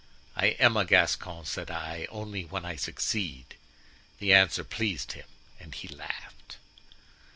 [0.35, 3.53] "'I am a Gascon,' said I, 'only when I succeed.'
[4.17, 5.27] The answer pleased him
[5.59, 6.57] and he laughed.